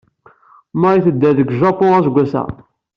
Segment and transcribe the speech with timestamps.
[0.81, 2.33] May tedder deg Japun aseggas.